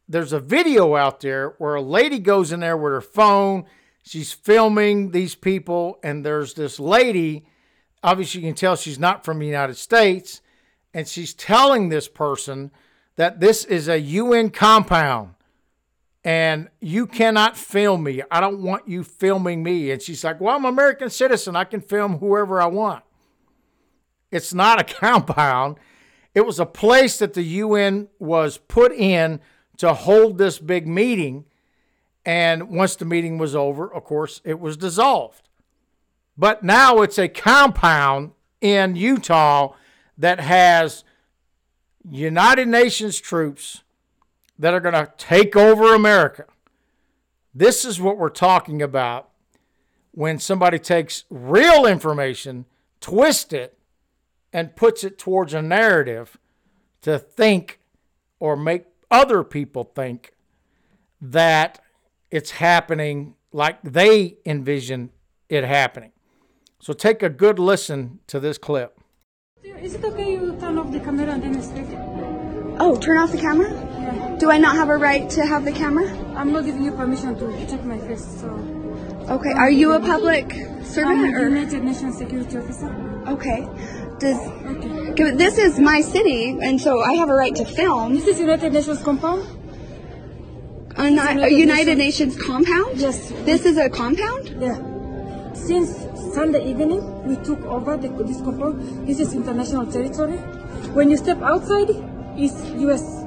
there's 0.09 0.33
a 0.33 0.39
video 0.41 0.95
out 0.95 1.21
there 1.21 1.55
where 1.57 1.75
a 1.75 1.81
lady 1.81 2.19
goes 2.19 2.51
in 2.51 2.59
there 2.59 2.75
with 2.75 2.91
her 2.91 3.01
phone. 3.01 3.63
She's 4.03 4.33
filming 4.33 5.11
these 5.11 5.35
people, 5.35 5.99
and 6.03 6.25
there's 6.25 6.53
this 6.53 6.81
lady. 6.81 7.45
Obviously, 8.03 8.41
you 8.41 8.47
can 8.47 8.55
tell 8.55 8.75
she's 8.75 8.99
not 8.99 9.23
from 9.23 9.39
the 9.39 9.45
United 9.45 9.77
States, 9.77 10.41
and 10.93 11.07
she's 11.07 11.33
telling 11.33 11.89
this 11.89 12.07
person 12.07 12.71
that 13.15 13.39
this 13.39 13.63
is 13.65 13.87
a 13.87 13.99
UN 13.99 14.49
compound 14.49 15.35
and 16.23 16.69
you 16.79 17.05
cannot 17.05 17.57
film 17.57 18.03
me. 18.03 18.21
I 18.31 18.39
don't 18.39 18.61
want 18.61 18.87
you 18.87 19.03
filming 19.03 19.61
me. 19.61 19.91
And 19.91 20.01
she's 20.01 20.23
like, 20.23 20.39
Well, 20.39 20.55
I'm 20.55 20.65
an 20.65 20.73
American 20.73 21.09
citizen. 21.09 21.55
I 21.55 21.65
can 21.65 21.81
film 21.81 22.19
whoever 22.19 22.61
I 22.61 22.67
want. 22.67 23.03
It's 24.31 24.53
not 24.53 24.79
a 24.79 24.83
compound. 24.95 25.77
It 26.33 26.45
was 26.45 26.59
a 26.59 26.65
place 26.65 27.17
that 27.19 27.33
the 27.33 27.43
UN 27.43 28.07
was 28.19 28.57
put 28.57 28.91
in 28.91 29.39
to 29.77 29.93
hold 29.93 30.37
this 30.37 30.59
big 30.59 30.87
meeting. 30.87 31.45
And 32.25 32.69
once 32.69 32.95
the 32.95 33.05
meeting 33.05 33.37
was 33.37 33.53
over, 33.53 33.93
of 33.93 34.05
course, 34.05 34.39
it 34.45 34.59
was 34.59 34.77
dissolved. 34.77 35.49
But 36.37 36.63
now 36.63 37.01
it's 37.01 37.19
a 37.19 37.27
compound 37.27 38.31
in 38.61 38.95
Utah 38.95 39.73
that 40.17 40.39
has 40.39 41.03
United 42.09 42.67
Nations 42.67 43.19
troops 43.19 43.83
that 44.57 44.73
are 44.73 44.79
going 44.79 44.93
to 44.93 45.11
take 45.17 45.55
over 45.55 45.93
America. 45.93 46.45
This 47.53 47.85
is 47.85 47.99
what 47.99 48.17
we're 48.17 48.29
talking 48.29 48.81
about 48.81 49.29
when 50.11 50.39
somebody 50.39 50.79
takes 50.79 51.25
real 51.29 51.85
information, 51.85 52.65
twists 53.01 53.53
it, 53.53 53.77
and 54.51 54.75
puts 54.75 55.03
it 55.03 55.17
towards 55.17 55.53
a 55.53 55.61
narrative 55.61 56.37
to 57.01 57.19
think 57.19 57.79
or 58.39 58.55
make 58.55 58.85
other 59.11 59.43
people 59.43 59.83
think 59.83 60.33
that 61.21 61.79
it's 62.31 62.51
happening 62.51 63.35
like 63.51 63.81
they 63.83 64.37
envision 64.45 65.09
it 65.49 65.63
happening. 65.63 66.12
So 66.83 66.91
take 66.91 67.23
a 67.23 67.29
good 67.29 67.59
listen 67.59 68.19
to 68.27 68.41
this 68.41 68.57
clip. 68.57 68.99
Is 69.63 69.93
it 69.95 70.03
okay 70.03 70.33
you 70.33 70.57
turn 70.59 70.77
off 70.77 70.91
the 70.91 70.99
camera 70.99 71.31
and 71.31 71.41
then 71.41 71.61
speak? 71.61 71.85
Oh, 72.77 72.99
turn 72.99 73.19
off 73.19 73.31
the 73.31 73.37
camera? 73.37 73.71
Yeah. 73.71 74.35
Do 74.37 74.51
I 74.51 74.57
not 74.57 74.75
have 74.75 74.89
a 74.89 74.97
right 74.97 75.29
to 75.29 75.45
have 75.45 75.63
the 75.63 75.71
camera? 75.71 76.11
I'm 76.35 76.51
not 76.51 76.65
giving 76.65 76.83
you 76.83 76.91
permission 76.91 77.39
to 77.39 77.65
check 77.67 77.85
my 77.85 77.97
face, 77.99 78.41
so. 78.41 78.49
Okay. 79.29 79.53
Are 79.53 79.71
you 79.71 79.93
a 79.93 80.01
public 80.01 80.51
servant 80.83 81.19
I'm 81.19 81.33
a 81.33 81.37
or? 81.37 81.47
United 81.47 81.85
Nations 81.85 82.17
security 82.17 82.57
officer. 82.57 82.91
Okay. 83.29 83.65
Does 84.19 84.37
okay. 85.15 85.31
this 85.31 85.57
is 85.57 85.79
my 85.79 86.01
city, 86.01 86.57
and 86.61 86.81
so 86.81 87.01
I 87.01 87.13
have 87.13 87.29
a 87.29 87.33
right 87.33 87.55
to 87.55 87.63
film. 87.63 88.13
This 88.13 88.27
is 88.27 88.41
United 88.41 88.73
Nations 88.73 89.01
compound. 89.01 89.47
A, 90.97 91.09
United, 91.09 91.43
a 91.43 91.49
United 91.49 91.97
Nations. 91.97 92.35
Nations 92.35 92.45
compound? 92.45 92.97
Yes. 92.99 93.29
This 93.45 93.65
is 93.65 93.77
a 93.77 93.89
compound? 93.89 94.57
Yeah. 94.59 94.92
Since 95.65 95.95
Sunday 96.33 96.69
evening, 96.71 97.23
we 97.23 97.37
took 97.37 97.61
over 97.63 97.95
the, 97.95 98.09
this 98.25 98.41
compound. 98.41 99.07
This 99.07 99.21
is 99.21 99.33
international 99.33 99.89
territory. 99.89 100.35
When 100.91 101.09
you 101.09 101.15
step 101.15 101.41
outside, 101.41 101.89
it's 102.35 102.69
U.S. 102.81 103.23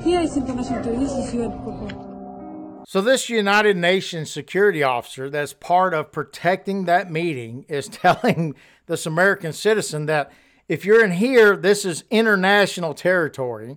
Here 0.00 0.20
is 0.20 0.36
international 0.36 0.80
territory. 0.80 1.04
This 1.04 1.12
is 1.12 1.34
UN 1.34 1.50
compound. 1.64 2.86
So, 2.86 3.00
this 3.00 3.28
United 3.28 3.76
Nations 3.76 4.30
security 4.30 4.84
officer 4.84 5.28
that's 5.28 5.54
part 5.54 5.92
of 5.92 6.12
protecting 6.12 6.84
that 6.84 7.10
meeting 7.10 7.64
is 7.68 7.88
telling 7.88 8.54
this 8.86 9.04
American 9.04 9.52
citizen 9.52 10.06
that 10.06 10.30
if 10.68 10.84
you're 10.84 11.04
in 11.04 11.10
here, 11.10 11.56
this 11.56 11.84
is 11.84 12.04
international 12.10 12.94
territory. 12.94 13.76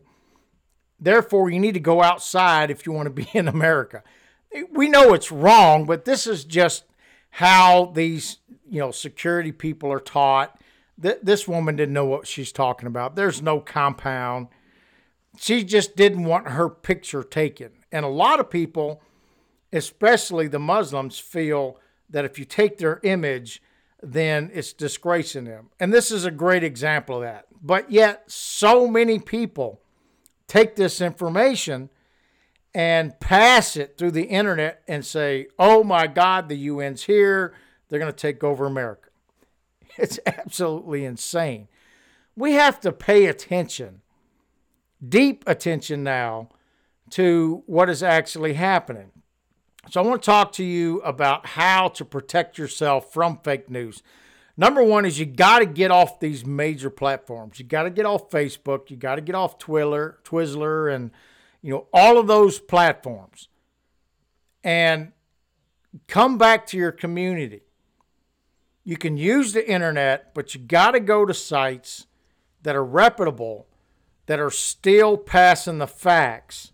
Therefore, 0.99 1.49
you 1.49 1.59
need 1.59 1.73
to 1.73 1.79
go 1.79 2.03
outside 2.03 2.69
if 2.69 2.85
you 2.85 2.91
want 2.91 3.07
to 3.07 3.09
be 3.09 3.27
in 3.33 3.47
America. 3.47 4.03
We 4.71 4.89
know 4.89 5.15
it's 5.15 5.31
wrong, 5.31 5.85
but 5.85 6.05
this 6.05 6.27
is 6.27 6.45
just 6.45 6.83
how 7.35 7.91
these, 7.93 8.37
you 8.65 8.79
know, 8.79 8.91
security 8.91 9.51
people 9.51 9.91
are 9.91 9.99
taught. 9.99 10.57
Th- 11.01 11.17
this 11.21 11.45
woman 11.49 11.75
didn't 11.75 11.93
know 11.93 12.05
what 12.05 12.25
she's 12.25 12.53
talking 12.53 12.87
about. 12.87 13.17
There's 13.17 13.41
no 13.41 13.59
compound. 13.59 14.47
She 15.37 15.65
just 15.65 15.97
didn't 15.97 16.23
want 16.23 16.47
her 16.47 16.69
picture 16.69 17.23
taken. 17.23 17.71
And 17.91 18.05
a 18.05 18.09
lot 18.09 18.39
of 18.39 18.49
people, 18.49 19.01
especially 19.73 20.47
the 20.47 20.59
Muslims, 20.59 21.19
feel 21.19 21.77
that 22.09 22.23
if 22.23 22.39
you 22.39 22.45
take 22.45 22.77
their 22.77 23.01
image, 23.03 23.61
then 24.01 24.49
it's 24.53 24.71
disgracing 24.71 25.43
them. 25.43 25.71
And 25.77 25.93
this 25.93 26.11
is 26.11 26.23
a 26.23 26.31
great 26.31 26.63
example 26.63 27.17
of 27.17 27.23
that. 27.23 27.47
But 27.61 27.91
yet, 27.91 28.31
so 28.31 28.87
many 28.87 29.19
people 29.19 29.81
take 30.47 30.77
this 30.77 31.01
information 31.01 31.89
and 32.75 33.17
pass 33.21 33.77
it 33.77 33.97
through 33.97 34.11
the 34.11 34.25
internet 34.25 34.83
and 34.85 35.05
say, 35.05 35.47
oh 35.57 35.81
my 35.81 36.07
God, 36.07 36.49
the 36.49 36.67
UN's 36.67 37.03
here. 37.03 37.53
They're 37.87 37.99
going 37.99 38.11
to 38.11 38.17
take 38.17 38.43
over 38.43 38.65
America. 38.65 39.01
It's 39.97 40.19
absolutely 40.25 41.05
insane. 41.05 41.69
We 42.35 42.51
have 42.51 42.81
to 42.81 42.91
pay 42.91 43.27
attention, 43.27 44.01
deep 45.07 45.45
attention 45.47 46.03
now, 46.03 46.49
to 47.11 47.63
what 47.65 47.89
is 47.89 48.03
actually 48.03 48.55
happening. 48.55 49.11
So, 49.89 50.01
I 50.01 50.05
want 50.05 50.21
to 50.21 50.25
talk 50.25 50.51
to 50.53 50.65
you 50.65 50.99
about 51.03 51.45
how 51.45 51.87
to 51.87 52.03
protect 52.03 52.57
yourself 52.57 53.13
from 53.13 53.39
fake 53.41 53.69
news. 53.69 54.03
Number 54.57 54.83
one 54.83 55.05
is 55.05 55.17
you 55.17 55.25
got 55.25 55.59
to 55.59 55.65
get 55.65 55.91
off 55.91 56.19
these 56.19 56.45
major 56.45 56.89
platforms. 56.89 57.57
You 57.57 57.63
got 57.63 57.83
to 57.83 57.89
get 57.89 58.05
off 58.05 58.29
Facebook. 58.29 58.89
You 58.89 58.97
got 58.97 59.15
to 59.15 59.21
get 59.21 59.35
off 59.35 59.59
Twitter, 59.59 60.19
Twizzler, 60.25 60.93
and 60.93 61.11
you 61.65 61.71
know 61.71 61.87
all 61.91 62.19
of 62.19 62.27
those 62.27 62.59
platforms, 62.59 63.49
and 64.63 65.13
come 66.07 66.37
back 66.37 66.67
to 66.67 66.77
your 66.77 66.91
community. 66.91 67.61
You 68.83 68.97
can 68.97 69.17
use 69.17 69.53
the 69.53 69.67
internet, 69.67 70.35
but 70.35 70.53
you 70.53 70.61
got 70.61 70.91
to 70.91 70.99
go 70.99 71.25
to 71.25 71.33
sites 71.33 72.05
that 72.61 72.75
are 72.75 72.85
reputable, 72.85 73.65
that 74.27 74.39
are 74.39 74.51
still 74.51 75.17
passing 75.17 75.79
the 75.79 75.87
facts. 75.87 76.71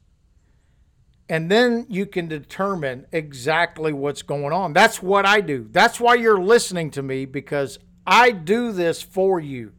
And 1.29 1.49
then 1.49 1.85
you 1.87 2.05
can 2.05 2.27
determine 2.27 3.05
exactly 3.13 3.93
what's 3.93 4.23
going 4.23 4.51
on. 4.51 4.73
That's 4.73 5.01
what 5.01 5.25
I 5.25 5.39
do. 5.39 5.69
That's 5.71 6.01
why 6.01 6.15
you're 6.15 6.43
listening 6.43 6.91
to 6.91 7.01
me 7.01 7.23
because 7.23 7.79
I 8.05 8.31
do 8.31 8.73
this 8.73 9.01
for 9.01 9.39
you 9.39 9.71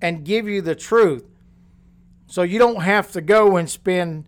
and 0.00 0.24
give 0.24 0.46
you 0.46 0.62
the 0.62 0.76
truth. 0.76 1.24
So 2.28 2.42
you 2.42 2.60
don't 2.60 2.82
have 2.82 3.10
to 3.12 3.20
go 3.20 3.56
and 3.56 3.68
spend 3.68 4.26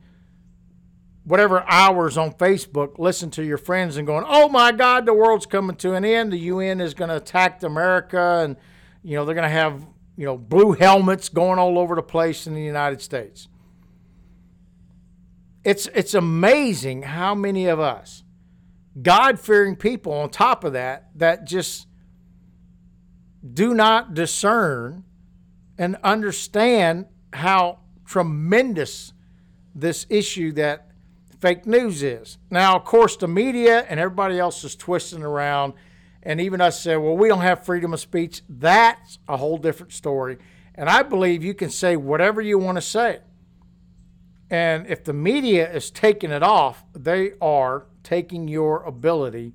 whatever 1.27 1.65
hours 1.67 2.17
on 2.17 2.33
Facebook, 2.33 2.99
listen 2.99 3.31
to 3.33 3.45
your 3.45 3.59
friends 3.59 3.97
and 3.97 4.07
going, 4.07 4.25
"Oh 4.27 4.49
my 4.49 4.71
God, 4.71 5.07
the 5.07 5.13
world's 5.13 5.45
coming 5.45 5.77
to 5.77 5.95
an 5.95 6.05
end. 6.05 6.33
The 6.33 6.39
UN 6.39 6.81
is 6.81 6.95
going 6.95 7.11
to 7.11 7.17
attack 7.17 7.63
America, 7.65 8.41
and 8.45 8.57
you 9.03 9.17
know 9.17 9.25
they're 9.25 9.35
going 9.35 9.43
to 9.43 9.49
have 9.49 9.85
you 10.17 10.25
know 10.25 10.39
blue 10.39 10.73
helmets 10.73 11.29
going 11.29 11.59
all 11.59 11.79
over 11.79 11.97
the 11.97 12.03
place 12.03 12.47
in 12.47 12.55
the 12.55 12.63
United 12.63 13.03
States." 13.03 13.49
It's 15.65 15.89
it's 15.95 16.15
amazing 16.15 17.03
how 17.03 17.35
many 17.35 17.67
of 17.67 17.81
us, 17.81 18.23
God 19.03 19.41
fearing 19.41 19.75
people, 19.75 20.13
on 20.13 20.31
top 20.31 20.63
of 20.63 20.75
that, 20.75 21.11
that 21.17 21.45
just 21.45 21.89
do 23.53 23.75
not 23.75 24.15
discern 24.15 25.03
and 25.77 25.97
understand 26.05 27.07
how 27.33 27.81
tremendous 28.05 29.13
this 29.75 30.07
issue 30.09 30.53
that 30.53 30.86
fake 31.47 31.65
news 31.65 32.03
is. 32.03 32.39
Now, 32.51 32.75
of 32.75 32.85
course, 32.85 33.17
the 33.17 33.29
media 33.29 33.87
and 33.89 34.01
everybody 34.01 34.37
else 34.37 34.65
is 34.65 34.75
twisting 34.75 35.23
around, 35.23 35.75
and 36.25 36.41
even 36.41 36.61
us 36.61 36.81
say, 36.81 36.97
well, 36.97 37.17
we 37.17 37.29
don't 37.29 37.43
have 37.43 37.65
freedom 37.65 37.95
of 37.95 38.01
speech. 38.01 38.43
That's 38.49 39.21
a 39.29 39.37
whole 39.37 39.57
different 39.57 39.93
story. 39.93 40.39
And 40.75 40.89
I 40.89 41.05
believe 41.05 41.45
you 41.45 41.55
can 41.55 41.71
say 41.71 41.95
whatever 41.95 42.43
you 42.43 42.59
want 42.59 42.79
to 42.79 42.83
say. 42.83 43.21
And 44.51 44.89
if 44.89 45.05
the 45.05 45.13
media 45.13 45.73
is 45.73 45.89
taking 45.93 46.33
it 46.33 46.43
off, 46.43 46.85
they 46.95 47.35
are 47.41 47.87
taking 48.03 48.49
your 48.49 48.83
ability 48.83 49.55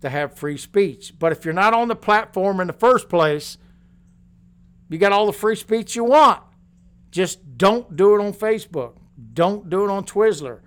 to 0.00 0.10
have 0.10 0.38
free 0.38 0.56
speech. 0.56 1.18
But 1.18 1.32
if 1.32 1.44
you're 1.44 1.54
not 1.54 1.74
on 1.74 1.88
the 1.88 1.96
platform 1.96 2.60
in 2.60 2.68
the 2.68 2.72
first 2.72 3.08
place, 3.08 3.58
you 4.88 4.96
got 4.96 5.10
all 5.10 5.26
the 5.26 5.32
free 5.32 5.56
speech 5.56 5.96
you 5.96 6.04
want. 6.04 6.40
Just 7.10 7.58
don't 7.58 7.96
do 7.96 8.14
it 8.14 8.20
on 8.24 8.32
Facebook. 8.32 8.92
Don't 9.34 9.68
do 9.68 9.82
it 9.82 9.90
on 9.90 10.04
Twizzler. 10.04 10.60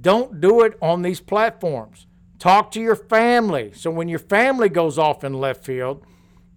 Don't 0.00 0.40
do 0.40 0.62
it 0.62 0.76
on 0.80 1.02
these 1.02 1.20
platforms. 1.20 2.06
Talk 2.38 2.70
to 2.72 2.80
your 2.80 2.96
family. 2.96 3.72
So 3.72 3.90
when 3.90 4.08
your 4.08 4.18
family 4.18 4.68
goes 4.68 4.98
off 4.98 5.22
in 5.22 5.34
left 5.34 5.64
field, 5.64 6.04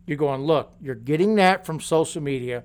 you're 0.08 0.18
going, 0.18 0.42
look, 0.42 0.74
you're 0.82 0.96
getting 0.96 1.36
that 1.36 1.66
from 1.66 1.80
social 1.80 2.22
media. 2.22 2.64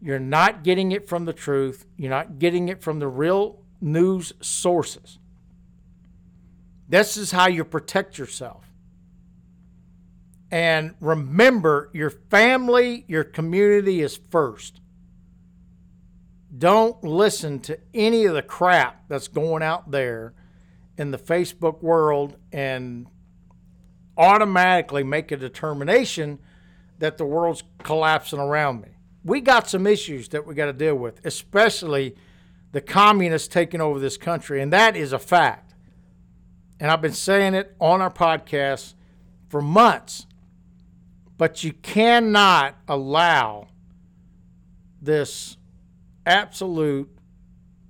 You're 0.00 0.18
not 0.18 0.62
getting 0.62 0.92
it 0.92 1.08
from 1.08 1.24
the 1.24 1.32
truth. 1.32 1.86
You're 1.96 2.10
not 2.10 2.38
getting 2.38 2.68
it 2.68 2.82
from 2.82 2.98
the 2.98 3.08
real 3.08 3.62
news 3.80 4.32
sources. 4.40 5.18
This 6.88 7.16
is 7.16 7.32
how 7.32 7.48
you 7.48 7.64
protect 7.64 8.18
yourself. 8.18 8.70
And 10.50 10.94
remember, 11.00 11.90
your 11.92 12.10
family, 12.10 13.04
your 13.08 13.24
community 13.24 14.02
is 14.02 14.20
first. 14.30 14.80
Don't 16.56 17.02
listen 17.02 17.60
to 17.60 17.78
any 17.92 18.26
of 18.26 18.34
the 18.34 18.42
crap 18.42 19.08
that's 19.08 19.28
going 19.28 19.62
out 19.62 19.90
there 19.90 20.34
in 20.96 21.10
the 21.10 21.18
Facebook 21.18 21.82
world 21.82 22.36
and 22.52 23.06
automatically 24.16 25.02
make 25.02 25.32
a 25.32 25.36
determination 25.36 26.38
that 26.98 27.18
the 27.18 27.24
world's 27.24 27.64
collapsing 27.82 28.38
around 28.38 28.82
me. 28.82 28.88
We 29.24 29.40
got 29.40 29.68
some 29.68 29.86
issues 29.86 30.28
that 30.28 30.46
we 30.46 30.54
got 30.54 30.66
to 30.66 30.72
deal 30.72 30.94
with, 30.94 31.24
especially 31.24 32.14
the 32.72 32.80
communists 32.80 33.48
taking 33.48 33.80
over 33.80 33.98
this 33.98 34.16
country, 34.16 34.60
and 34.60 34.72
that 34.72 34.96
is 34.96 35.12
a 35.12 35.18
fact. 35.18 35.74
And 36.78 36.90
I've 36.90 37.00
been 37.00 37.12
saying 37.12 37.54
it 37.54 37.74
on 37.80 38.00
our 38.00 38.12
podcast 38.12 38.94
for 39.48 39.62
months. 39.62 40.26
But 41.36 41.64
you 41.64 41.72
cannot 41.72 42.76
allow 42.86 43.68
this 45.00 45.56
absolute 46.26 47.08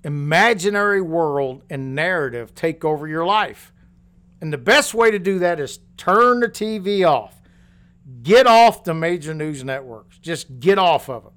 imaginary 0.03 1.01
world 1.01 1.63
and 1.71 1.95
narrative 1.95 2.55
take 2.55 2.85
over 2.85 3.09
your 3.09 3.25
life. 3.25 3.73
And 4.41 4.53
the 4.53 4.59
best 4.59 4.93
way 4.93 5.11
to 5.11 5.19
do 5.19 5.39
that 5.39 5.59
is 5.59 5.79
turn 5.97 6.41
the 6.41 6.49
TV 6.49 7.09
off. 7.09 7.41
Get 8.23 8.47
off 8.47 8.85
the 8.85 8.93
major 8.93 9.33
news 9.33 9.65
networks. 9.65 10.19
Just 10.19 10.61
get 10.61 10.79
off 10.79 11.09
of 11.09 11.25
them. 11.25 11.33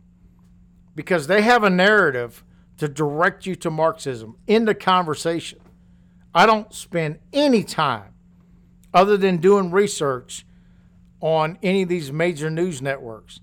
Because 0.96 1.28
they 1.28 1.42
have 1.42 1.64
a 1.64 1.70
narrative 1.70 2.44
to 2.78 2.88
direct 2.88 3.46
you 3.46 3.56
to 3.56 3.72
Marxism 3.72 4.38
in 4.48 4.66
the 4.66 4.76
conversation. 4.76 5.60
I 6.34 6.46
don't 6.46 6.74
spend 6.74 7.20
any 7.32 7.64
time 7.64 8.14
other 8.94 9.18
than 9.18 9.38
doing 9.38 9.72
research 9.72 10.46
on 11.22 11.58
any 11.64 11.84
of 11.84 11.90
these 11.90 12.12
major 12.12 12.50
news 12.50 12.82
networks. 12.82 13.40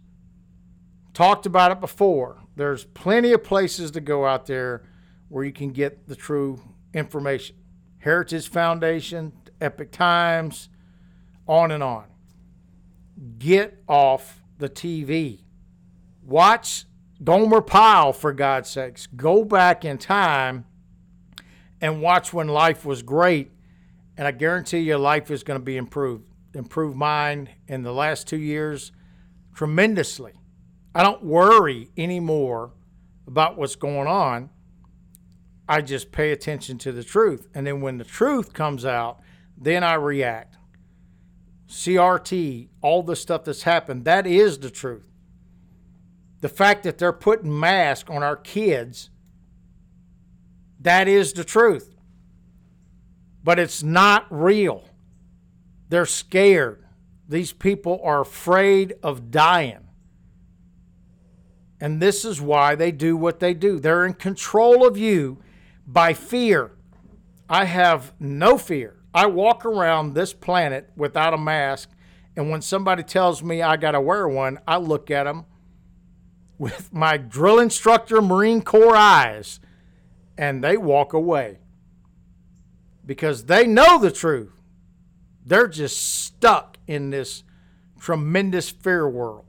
Talked 1.12 1.46
about 1.46 1.72
it 1.72 1.80
before. 1.80 2.43
There's 2.56 2.84
plenty 2.84 3.32
of 3.32 3.42
places 3.42 3.90
to 3.92 4.00
go 4.00 4.24
out 4.24 4.46
there 4.46 4.84
where 5.28 5.44
you 5.44 5.52
can 5.52 5.72
get 5.72 6.06
the 6.06 6.16
true 6.16 6.60
information. 6.92 7.56
Heritage 7.98 8.48
Foundation, 8.48 9.32
Epoch 9.60 9.90
Times, 9.90 10.68
on 11.48 11.70
and 11.70 11.82
on. 11.82 12.04
Get 13.38 13.82
off 13.88 14.42
the 14.58 14.68
TV. 14.68 15.40
Watch 16.22 16.84
Gomer 17.22 17.60
Pyle, 17.60 18.12
for 18.12 18.32
God's 18.32 18.70
sakes. 18.70 19.06
Go 19.06 19.44
back 19.44 19.84
in 19.84 19.98
time 19.98 20.66
and 21.80 22.02
watch 22.02 22.32
when 22.32 22.48
life 22.48 22.84
was 22.84 23.02
great. 23.02 23.50
And 24.16 24.26
I 24.26 24.30
guarantee 24.30 24.80
you, 24.80 24.96
life 24.96 25.30
is 25.30 25.42
going 25.42 25.58
to 25.58 25.64
be 25.64 25.76
improved. 25.76 26.24
Improved 26.54 26.96
mine 26.96 27.48
in 27.66 27.82
the 27.82 27.92
last 27.92 28.28
two 28.28 28.38
years 28.38 28.92
tremendously. 29.54 30.34
I 30.94 31.02
don't 31.02 31.24
worry 31.24 31.90
anymore 31.96 32.72
about 33.26 33.58
what's 33.58 33.76
going 33.76 34.06
on. 34.06 34.50
I 35.68 35.80
just 35.80 36.12
pay 36.12 36.30
attention 36.30 36.78
to 36.78 36.92
the 36.92 37.02
truth. 37.02 37.48
And 37.54 37.66
then 37.66 37.80
when 37.80 37.98
the 37.98 38.04
truth 38.04 38.52
comes 38.52 38.84
out, 38.84 39.20
then 39.56 39.82
I 39.82 39.94
react. 39.94 40.56
CRT, 41.68 42.68
all 42.82 43.02
the 43.02 43.16
stuff 43.16 43.44
that's 43.44 43.62
happened, 43.62 44.04
that 44.04 44.26
is 44.26 44.58
the 44.58 44.70
truth. 44.70 45.10
The 46.40 46.48
fact 46.48 46.82
that 46.84 46.98
they're 46.98 47.12
putting 47.12 47.58
masks 47.58 48.10
on 48.10 48.22
our 48.22 48.36
kids, 48.36 49.10
that 50.80 51.08
is 51.08 51.32
the 51.32 51.44
truth. 51.44 51.96
But 53.42 53.58
it's 53.58 53.82
not 53.82 54.26
real. 54.30 54.84
They're 55.88 56.06
scared. 56.06 56.84
These 57.28 57.52
people 57.52 58.00
are 58.04 58.20
afraid 58.20 58.94
of 59.02 59.30
dying. 59.30 59.83
And 61.84 62.00
this 62.00 62.24
is 62.24 62.40
why 62.40 62.76
they 62.76 62.90
do 62.90 63.14
what 63.14 63.40
they 63.40 63.52
do. 63.52 63.78
They're 63.78 64.06
in 64.06 64.14
control 64.14 64.86
of 64.86 64.96
you 64.96 65.42
by 65.86 66.14
fear. 66.14 66.70
I 67.46 67.66
have 67.66 68.14
no 68.18 68.56
fear. 68.56 68.96
I 69.12 69.26
walk 69.26 69.66
around 69.66 70.14
this 70.14 70.32
planet 70.32 70.88
without 70.96 71.34
a 71.34 71.36
mask, 71.36 71.90
and 72.36 72.48
when 72.48 72.62
somebody 72.62 73.02
tells 73.02 73.42
me 73.42 73.60
I 73.60 73.76
got 73.76 73.90
to 73.90 74.00
wear 74.00 74.26
one, 74.26 74.60
I 74.66 74.78
look 74.78 75.10
at 75.10 75.24
them 75.24 75.44
with 76.56 76.90
my 76.90 77.18
drill 77.18 77.58
instructor 77.58 78.22
Marine 78.22 78.62
Corps 78.62 78.96
eyes, 78.96 79.60
and 80.38 80.64
they 80.64 80.78
walk 80.78 81.12
away 81.12 81.58
because 83.04 83.44
they 83.44 83.66
know 83.66 83.98
the 83.98 84.10
truth. 84.10 84.58
They're 85.44 85.68
just 85.68 86.02
stuck 86.24 86.78
in 86.86 87.10
this 87.10 87.44
tremendous 88.00 88.70
fear 88.70 89.06
world. 89.06 89.44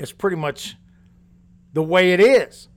It's 0.00 0.10
pretty 0.10 0.38
much 0.38 0.74
the 1.74 1.82
way 1.82 2.12
it 2.12 2.20
is. 2.20 2.68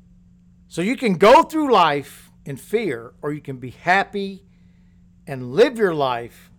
So 0.68 0.82
you 0.82 0.98
can 0.98 1.14
go 1.14 1.44
through 1.44 1.72
life 1.72 2.30
in 2.46 2.58
fear, 2.58 3.14
or 3.22 3.32
you 3.32 3.40
can 3.40 3.58
be 3.58 3.70
happy 3.70 4.44
and 5.26 5.54
live 5.54 5.78
your 5.78 5.94
life 5.94 6.52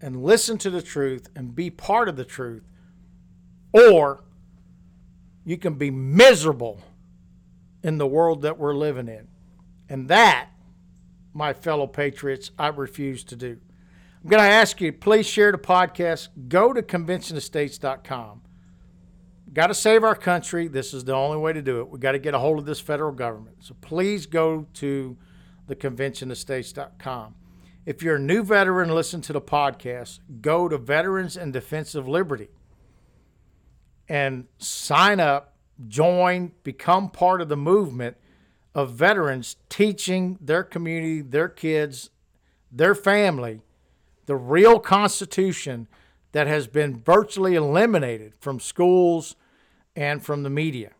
and 0.00 0.22
listen 0.22 0.58
to 0.58 0.70
the 0.70 0.82
truth 0.82 1.28
and 1.36 1.54
be 1.54 1.70
part 1.70 2.08
of 2.08 2.16
the 2.16 2.24
truth, 2.24 2.64
or 3.72 4.24
you 5.44 5.56
can 5.56 5.74
be 5.74 5.90
miserable 5.90 6.80
in 7.82 7.98
the 7.98 8.06
world 8.06 8.42
that 8.42 8.58
we're 8.58 8.74
living 8.74 9.08
in. 9.08 9.28
And 9.88 10.08
that, 10.08 10.48
my 11.34 11.52
fellow 11.52 11.86
patriots, 11.86 12.50
I 12.58 12.68
refuse 12.68 13.24
to 13.24 13.36
do. 13.36 13.58
I'm 14.22 14.30
going 14.30 14.42
to 14.42 14.48
ask 14.48 14.80
you, 14.80 14.90
please 14.90 15.26
share 15.26 15.52
the 15.52 15.58
podcast. 15.58 16.28
Go 16.48 16.72
to 16.72 16.80
conventionofstates.com. 16.80 18.40
Got 19.54 19.68
to 19.68 19.74
save 19.74 20.04
our 20.04 20.14
country. 20.14 20.68
This 20.68 20.92
is 20.92 21.04
the 21.04 21.14
only 21.14 21.38
way 21.38 21.52
to 21.52 21.62
do 21.62 21.80
it. 21.80 21.88
We 21.88 21.98
got 21.98 22.12
to 22.12 22.18
get 22.18 22.34
a 22.34 22.38
hold 22.38 22.58
of 22.58 22.66
this 22.66 22.80
federal 22.80 23.12
government. 23.12 23.58
So 23.60 23.74
please 23.80 24.26
go 24.26 24.66
to 24.74 25.16
the 25.66 25.76
conventionofstates.com. 25.76 27.34
If 27.86 28.02
you're 28.02 28.16
a 28.16 28.20
new 28.20 28.42
veteran, 28.42 28.94
listen 28.94 29.20
to 29.22 29.32
the 29.32 29.40
podcast. 29.40 30.20
Go 30.40 30.68
to 30.68 30.76
Veterans 30.76 31.36
and 31.36 31.52
Defense 31.52 31.94
of 31.94 32.08
Liberty 32.08 32.48
and 34.08 34.46
sign 34.58 35.20
up, 35.20 35.54
join, 35.88 36.52
become 36.64 37.08
part 37.08 37.40
of 37.40 37.48
the 37.48 37.56
movement 37.56 38.16
of 38.74 38.90
veterans 38.90 39.56
teaching 39.68 40.36
their 40.40 40.64
community, 40.64 41.20
their 41.20 41.48
kids, 41.48 42.10
their 42.72 42.94
family 42.94 43.60
the 44.26 44.36
real 44.36 44.78
Constitution 44.78 45.86
that 46.32 46.46
has 46.46 46.66
been 46.66 47.00
virtually 47.00 47.54
eliminated 47.54 48.34
from 48.40 48.58
schools 48.58 49.36
and 49.96 50.22
from 50.22 50.42
the 50.42 50.50
media. 50.50 50.92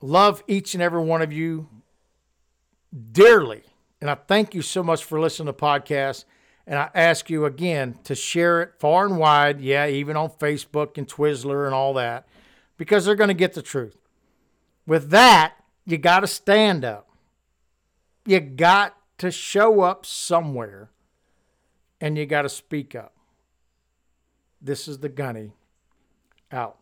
Love 0.00 0.42
each 0.48 0.74
and 0.74 0.82
every 0.82 1.02
one 1.02 1.22
of 1.22 1.32
you 1.32 1.68
dearly. 3.12 3.62
And 4.00 4.08
I 4.08 4.14
thank 4.14 4.54
you 4.54 4.62
so 4.62 4.82
much 4.82 5.04
for 5.04 5.20
listening 5.20 5.46
to 5.46 5.52
the 5.52 5.58
podcast. 5.58 6.24
And 6.66 6.78
I 6.78 6.90
ask 6.94 7.28
you 7.28 7.44
again 7.44 7.98
to 8.04 8.14
share 8.14 8.62
it 8.62 8.72
far 8.78 9.04
and 9.04 9.18
wide. 9.18 9.60
Yeah, 9.60 9.86
even 9.86 10.16
on 10.16 10.30
Facebook 10.30 10.96
and 10.96 11.06
Twizzler 11.06 11.66
and 11.66 11.74
all 11.74 11.94
that, 11.94 12.26
because 12.78 13.04
they're 13.04 13.14
going 13.14 13.28
to 13.28 13.34
get 13.34 13.54
the 13.54 13.62
truth. 13.62 13.96
With 14.86 15.10
that, 15.10 15.54
you 15.84 15.98
got 15.98 16.20
to 16.20 16.26
stand 16.26 16.84
up. 16.84 17.08
You 18.24 18.40
got 18.40 18.96
to 19.18 19.30
show 19.30 19.82
up 19.82 20.06
somewhere 20.06 20.90
and 22.00 22.16
you 22.16 22.24
got 22.24 22.42
to 22.42 22.48
speak 22.48 22.94
up. 22.94 23.14
This 24.62 24.88
is 24.88 24.98
the 24.98 25.08
gunny 25.08 25.52
out. 26.52 26.78